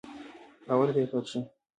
پۀ 0.65 0.69
اوله 0.75 0.91
طريقه 0.95 1.19
کښې 1.25 1.39